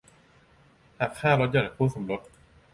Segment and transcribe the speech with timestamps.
[0.99, 2.21] หักค่าลดหย่อนคู่สมรส